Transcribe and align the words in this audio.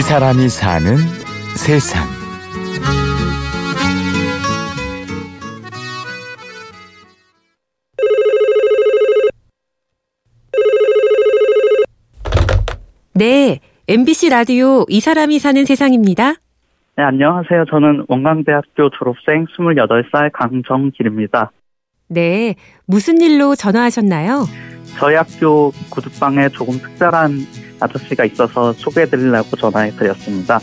이 0.00 0.02
사람이 0.02 0.48
사는 0.48 0.96
세상. 1.58 2.08
네, 13.12 13.60
MBC 13.88 14.30
라디오 14.30 14.86
이 14.88 15.00
사람이 15.00 15.38
사는 15.38 15.66
세상입니다. 15.66 16.32
네, 16.96 17.02
안녕하세요. 17.02 17.66
저는 17.66 18.06
원광대학교 18.08 18.88
졸업생 18.98 19.44
28살 19.54 20.32
강정길입니다. 20.32 21.52
네, 22.08 22.54
무슨 22.86 23.20
일로 23.20 23.54
전화하셨나요? 23.54 24.46
저희 24.98 25.14
학교 25.14 25.72
구두방에 25.90 26.48
조금 26.48 26.78
특별한 26.78 27.69
아저씨가 27.80 28.24
있어서 28.26 28.72
소개해드리려고 28.74 29.56
전화해드렸습니다. 29.56 30.60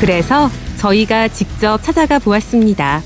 그래서 0.00 0.50
저희가 0.78 1.28
직접 1.28 1.78
찾아가 1.82 2.18
보았습니다. 2.18 3.02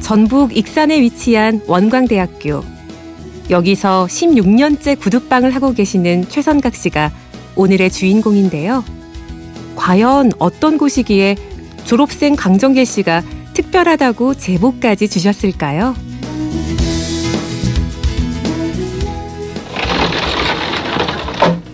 전북 0.00 0.56
익산에 0.56 1.00
위치한 1.00 1.60
원광대학교. 1.66 2.62
여기서 3.50 4.06
16년째 4.08 4.98
구두방을 5.00 5.54
하고 5.54 5.72
계시는 5.72 6.28
최선각 6.28 6.74
씨가 6.76 7.10
오늘의 7.56 7.90
주인공인데요. 7.90 8.84
과연 9.76 10.32
어떤 10.38 10.78
곳이기에 10.78 11.36
졸업생 11.84 12.36
강정길 12.36 12.86
씨가 12.86 13.22
특별하다고 13.54 14.34
제보까지 14.34 15.08
주셨을까요? 15.08 15.94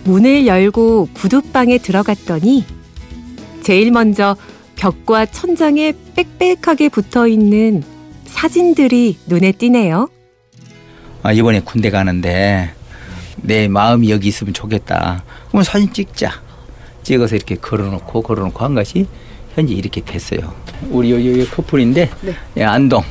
문을 0.03 0.47
열고 0.47 1.09
구두방에 1.13 1.77
들어갔더니 1.77 2.65
제일 3.61 3.91
먼저 3.91 4.35
벽과 4.75 5.27
천장에 5.27 5.93
빽빽하게 6.15 6.89
붙어 6.89 7.27
있는 7.27 7.83
사진들이 8.25 9.17
눈에 9.27 9.51
띄네요. 9.51 10.09
아, 11.23 11.31
이번에 11.31 11.59
군대 11.59 11.91
가는데 11.91 12.71
내 13.37 13.67
마음이 13.67 14.09
여기 14.09 14.29
있으면 14.29 14.53
좋겠다. 14.53 15.23
그럼 15.49 15.63
사진 15.63 15.91
찍자. 15.93 16.41
찍어서 17.03 17.35
이렇게 17.35 17.55
걸어놓고 17.55 18.21
걸어놓고 18.21 18.63
한 18.63 18.73
것이 18.73 19.05
현재 19.55 19.73
이렇게 19.73 20.01
됐어요. 20.01 20.53
우리 20.89 21.11
여기, 21.11 21.31
여기 21.31 21.49
커플인데 21.49 22.09
예, 22.57 22.63
안동, 22.63 23.03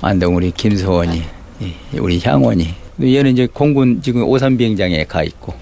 안동 0.00 0.36
우리 0.36 0.50
김소원이, 0.50 1.22
예, 1.62 1.98
우리 1.98 2.20
향원이. 2.20 2.74
얘는 3.02 3.32
이제 3.32 3.48
공군 3.52 4.00
지금 4.00 4.22
오산 4.22 4.56
비행장에 4.56 5.04
가 5.04 5.24
있고 5.24 5.52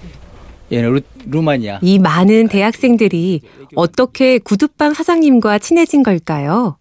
얘는 0.71 0.93
루, 0.93 1.01
루마니아. 1.25 1.79
이 1.81 1.99
많은 1.99 2.47
대학생들이 2.47 3.41
어떻게 3.75 4.37
구두방 4.39 4.93
사장님과 4.93 5.59
친해진 5.59 6.03
걸까요? 6.03 6.77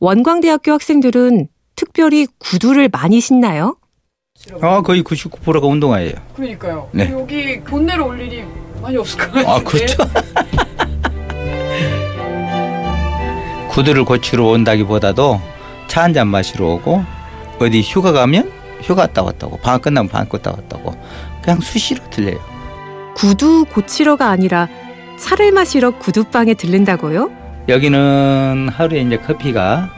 원광대학교 0.00 0.72
학생들은 0.72 1.48
특별히 1.76 2.26
구두를 2.38 2.88
많이 2.90 3.20
신나요? 3.20 3.76
아 4.60 4.80
거의 4.82 5.02
99%가 5.04 5.66
운동화예요. 5.66 6.12
그러니까요. 6.34 6.88
네. 6.92 7.10
여기 7.12 7.62
돈 7.64 7.86
내러 7.86 8.06
올 8.06 8.20
일이 8.20 8.42
많이 8.80 8.96
없을 8.96 9.18
것 9.18 9.26
같은데. 9.32 9.48
아 9.48 9.62
그렇죠. 9.62 10.02
구두를 13.70 14.04
고치러 14.04 14.44
온다기보다도 14.46 15.40
차 15.88 16.02
한 16.02 16.12
잔 16.14 16.28
마시러 16.28 16.66
오고 16.74 17.04
어디 17.60 17.80
휴가 17.82 18.12
가면 18.12 18.50
휴가 18.82 19.06
갔다 19.06 19.22
왔다고 19.22 19.56
방학 19.58 19.82
끝나면 19.82 20.08
방학 20.10 20.28
갔다 20.28 20.50
왔다고 20.50 20.92
그냥 21.42 21.60
수시로 21.60 22.02
들려요. 22.10 22.38
구두 23.22 23.64
고치러가 23.66 24.30
아니라 24.30 24.66
차를 25.16 25.52
마시러 25.52 25.92
구두방에 25.92 26.54
들른다고요? 26.54 27.30
여기는 27.68 28.68
하루에 28.68 29.02
이제 29.02 29.16
커피가 29.16 29.90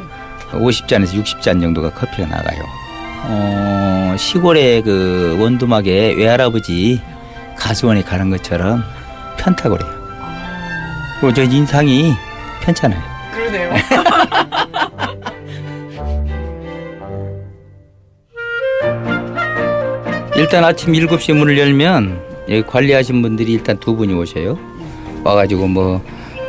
50잔에서 0.53 1.15
60잔 1.25 1.63
정도가 1.63 1.95
커피가 1.95 2.29
나가요. 2.29 2.63
어, 3.23 4.15
시골의 4.19 4.83
그 4.83 5.39
원두막에 5.41 6.17
외할아버지 6.19 7.01
가수원에 7.57 8.03
가는 8.03 8.29
것처럼 8.29 8.85
편타고 9.39 9.79
그래요. 9.79 9.91
그리고 11.19 11.33
저 11.33 11.45
인상이 11.45 12.13
편찮아요. 12.61 13.01
그러네요. 13.33 13.73
일단 20.37 20.63
아침 20.63 20.93
7시에 20.93 21.33
문을 21.33 21.57
열면 21.59 22.34
여기 22.49 22.63
관리하신 22.63 23.23
분들이 23.23 23.53
일단 23.53 23.79
두 23.79 23.95
분이 23.97 24.13
오셔요. 24.15 24.59
와가지고 25.25 25.67
뭐 25.69 26.03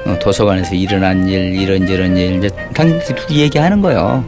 어, 0.06 0.20
도서관에서 0.20 0.76
일어난 0.76 1.28
일 1.28 1.56
이런저런 1.60 2.16
일 2.18 2.36
이제 2.38 2.50
당연히 2.74 3.00
둘이 3.04 3.40
얘기하는 3.40 3.82
거예요. 3.82 4.24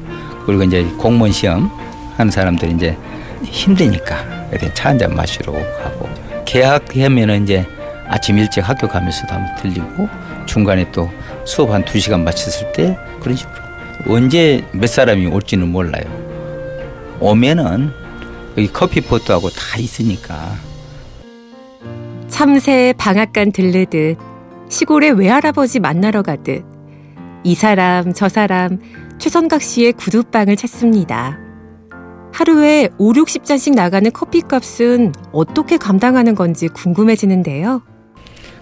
그리고 0.45 0.63
이제 0.63 0.83
공무원 0.97 1.31
시험 1.31 1.69
하는 2.15 2.31
사람들이 2.31 2.71
이제 2.71 2.95
힘드니까 3.43 4.15
차 4.73 4.89
한 4.89 4.97
잔 4.97 5.13
마시러 5.13 5.51
가고 5.53 6.09
계약하면은 6.45 7.43
이제 7.43 7.65
아침 8.07 8.37
일찍 8.37 8.61
학교 8.67 8.87
가면서도 8.87 9.33
한번 9.33 9.55
들리고 9.57 10.07
중간에 10.45 10.89
또 10.93 11.09
수업 11.45 11.71
한 11.71 11.83
두 11.83 11.99
시간 11.99 12.23
마쳤을 12.23 12.71
때 12.71 12.97
그런 13.19 13.35
식으로 13.35 13.53
언제 14.07 14.63
몇 14.71 14.87
사람이 14.87 15.27
올지는 15.27 15.67
몰라요. 15.67 16.05
오면은 17.19 17.91
여기 18.57 18.71
커피 18.71 19.01
포트하고 19.01 19.49
다 19.49 19.77
있으니까 19.77 20.55
참새 22.37 22.93
방앗간 22.99 23.51
들르듯 23.51 24.15
시골의 24.69 25.13
외할아버지 25.13 25.79
만나러 25.79 26.21
가듯 26.21 26.63
이 27.43 27.55
사람 27.55 28.13
저 28.13 28.29
사람 28.29 28.77
최선각 29.17 29.63
씨의 29.63 29.93
구두방을 29.93 30.55
찾습니다. 30.55 31.39
하루에 32.31 32.89
5, 32.99 33.13
60잔씩 33.13 33.73
나가는 33.73 34.11
커피값은 34.11 35.13
어떻게 35.31 35.77
감당하는 35.77 36.35
건지 36.35 36.67
궁금해지는데요. 36.67 37.81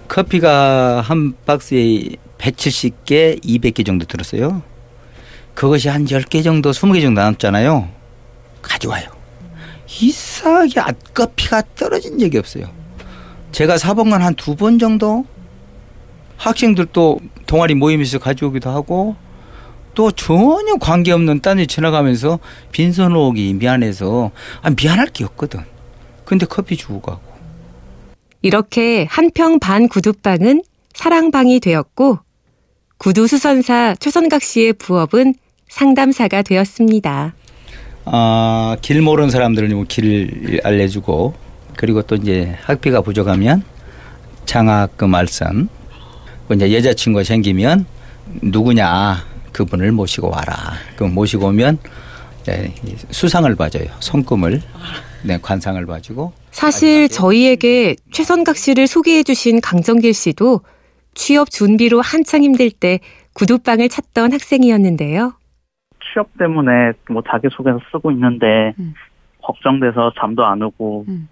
커피가 0.08 1.02
한 1.02 1.34
박스에 1.46 2.16
170개, 2.38 3.44
200개 3.44 3.86
정도 3.86 4.06
들었어요. 4.06 4.62
그것이 5.54 5.90
한 5.90 6.06
10개 6.06 6.46
정도, 6.46 6.72
20개 6.72 7.02
정도 7.02 7.20
남았잖아요. 7.20 7.90
가져와요. 8.62 9.10
이상하게 10.00 10.80
아- 10.80 10.94
커피가 11.14 11.62
떨어진 11.76 12.18
적이 12.18 12.38
없어요. 12.38 12.85
제가 13.56 13.78
사본관 13.78 14.22
한두 14.22 14.54
번 14.58 14.80
정도 14.80 15.24
학생들도 16.36 17.20
동아리 17.48 17.74
모임에서 17.74 18.20
가져오기도 18.20 18.70
하고 18.70 19.16
또 19.94 20.12
전혀 20.12 20.76
관계없는 20.76 21.40
딴 21.40 21.56
데 21.56 21.66
지나가면서 21.66 22.40
빈손 22.74 23.16
오기 23.16 23.54
미안해서 23.54 24.32
아 24.62 24.70
미안할 24.72 25.08
게 25.08 25.24
없거든. 25.24 25.62
근데 26.26 26.46
커피 26.46 26.76
주고 26.76 27.00
가고. 27.00 27.22
이렇게 28.42 29.08
한 29.10 29.32
평 29.32 29.60
반 29.60 29.88
구두방은 29.88 30.62
사랑방이 30.94 31.62
되었고 31.62 32.20
구두 32.98 33.26
수선사 33.26 33.96
최선각 34.02 34.44
씨의 34.44 34.74
부업은 34.74 35.34
상담사가 35.70 36.42
되었습니다. 36.42 37.34
아, 38.04 38.76
길 38.82 39.02
모르는 39.02 39.30
사람들은 39.30 39.74
뭐 39.74 39.86
길을 39.88 40.60
알려주고 40.66 41.45
그리고 41.78 42.02
또 42.02 42.16
이제 42.16 42.58
학비가 42.64 43.02
부족하면 43.02 43.64
장학금 44.46 45.14
알선 45.14 45.70
그 46.48 46.54
이제 46.54 46.74
여자친구가 46.74 47.24
생기면 47.24 47.86
누구냐 48.42 49.18
그분을 49.52 49.92
모시고 49.92 50.30
와라. 50.30 50.54
그 50.96 51.06
모시고 51.06 51.48
오면 51.48 51.78
이제 52.42 52.74
수상을 53.12 53.54
봐줘요. 53.56 53.86
손금을 54.00 54.62
네, 55.24 55.40
관상을 55.42 55.84
봐주고 55.86 56.34
사실 56.52 57.10
저희에게 57.10 57.96
최선각 58.12 58.58
씨를 58.58 58.88
소개해 58.88 59.24
주신 59.24 59.60
강정길 59.62 60.14
씨도 60.14 60.62
취업 61.16 61.50
준비로 61.50 62.02
한창 62.02 62.44
힘들 62.44 62.70
때 62.70 63.00
구두방을 63.34 63.90
찾던 63.90 64.34
학생이었는데요. 64.34 65.34
취업 66.14 66.38
때문에 66.38 66.94
뭐 67.10 67.24
자기소개서 67.30 67.80
쓰고 67.92 68.12
있는데 68.12 68.74
음. 68.80 68.94
걱정돼서 69.42 70.14
잠도 70.20 70.46
안 70.46 70.62
오고 70.62 71.06
음. 71.08 71.28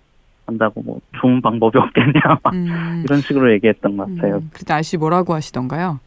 한다고 0.45 0.81
뭐 0.81 0.99
좋은 1.19 1.41
방법이 1.41 1.77
없겠냐 1.77 2.21
막 2.43 2.53
음. 2.53 3.03
이런 3.05 3.21
식으로 3.21 3.51
얘기했던 3.53 3.97
것 3.97 4.07
같아요. 4.15 4.37
음. 4.37 4.49
그때 4.53 4.73
아저씨 4.73 4.97
뭐라고 4.97 5.33
하시던가요? 5.33 5.99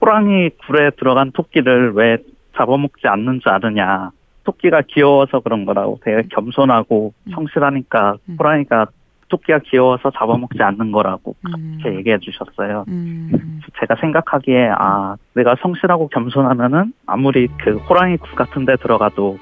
호랑이 0.00 0.50
굴에 0.66 0.90
들어간 0.98 1.30
토끼를 1.32 1.92
왜 1.94 2.18
잡아먹지 2.56 3.06
않는 3.06 3.40
줄 3.40 3.50
아느냐. 3.50 4.10
토끼가 4.44 4.82
귀여워서 4.88 5.40
그런 5.40 5.64
거라고 5.64 6.00
되게 6.02 6.22
겸손하고 6.30 7.12
음. 7.26 7.32
성실하니까 7.32 8.16
음. 8.28 8.36
호랑이가 8.38 8.86
토끼가 9.28 9.60
귀여워서 9.60 10.10
잡아먹지 10.10 10.60
않는 10.60 10.90
거라고 10.90 11.36
음. 11.46 11.78
그렇게 11.80 11.98
얘기해 11.98 12.18
주셨어요. 12.18 12.84
음. 12.88 13.60
제가 13.78 13.94
생각하기에 14.00 14.70
아 14.76 15.16
내가 15.34 15.54
성실하고 15.62 16.08
겸손하면은 16.08 16.92
아무리 17.06 17.46
그 17.62 17.76
호랑이 17.76 18.16
굴 18.16 18.34
같은 18.34 18.64
데 18.64 18.74
들어가도 18.76 19.38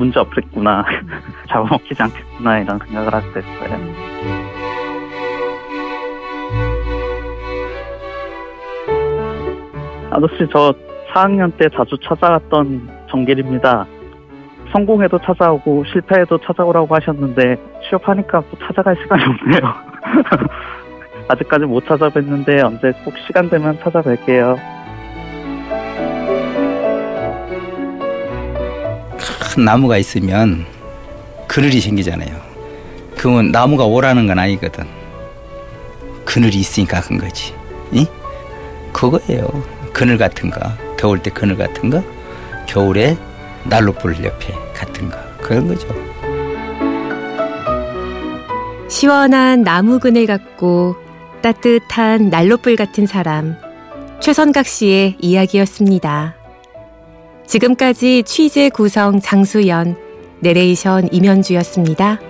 문제 0.00 0.18
없겠구나 0.18 0.82
잡아먹히지 1.48 2.02
않겠구나 2.02 2.60
이런 2.60 2.78
생각을 2.78 3.12
하게 3.12 3.26
됐어요. 3.32 3.78
아저씨 10.10 10.48
저 10.50 10.74
4학년 11.12 11.54
때 11.56 11.68
자주 11.76 11.96
찾아갔던 12.02 13.06
정길입니다. 13.10 13.86
성공해도 14.72 15.18
찾아오고 15.18 15.84
실패해도 15.92 16.38
찾아오라고 16.38 16.94
하셨는데 16.94 17.56
취업하니까 17.88 18.42
또 18.50 18.58
찾아갈 18.66 18.96
시간이 19.02 19.22
없네요. 19.22 19.74
아직까지 21.28 21.66
못 21.66 21.84
찾아뵀는데 21.84 22.64
언제 22.64 22.92
꼭 23.04 23.14
시간 23.26 23.50
되면 23.50 23.78
찾아뵐게요. 23.80 24.79
큰 29.50 29.64
나무가 29.64 29.98
있으면 29.98 30.64
그늘이 31.48 31.80
생기잖아요. 31.80 32.40
그러면 33.16 33.50
나무가 33.50 33.84
오라는 33.84 34.28
건 34.28 34.38
아니거든. 34.38 34.84
그늘이 36.24 36.58
있으니까 36.60 37.00
큰 37.00 37.18
거지. 37.18 37.52
이? 37.90 38.06
그거예요. 38.92 39.48
그늘 39.92 40.18
같은 40.18 40.50
거. 40.50 40.60
더울 40.96 41.20
때 41.20 41.30
그늘 41.32 41.56
같은 41.56 41.90
거. 41.90 42.00
겨울에 42.68 43.16
난로불 43.64 44.24
옆에 44.24 44.54
같은 44.72 45.10
거. 45.10 45.18
그런 45.42 45.66
거죠. 45.66 45.88
시원한 48.88 49.64
나무 49.64 49.98
그늘 49.98 50.26
같고 50.26 50.94
따뜻한 51.42 52.30
난로불 52.30 52.76
같은 52.76 53.08
사람. 53.08 53.56
최선각 54.20 54.68
씨의 54.68 55.16
이야기였습니다. 55.18 56.39
지금까지 57.50 58.22
취재 58.22 58.68
구성 58.68 59.18
장수연, 59.18 59.96
내레이션 60.38 61.08
임현주였습니다. 61.12 62.29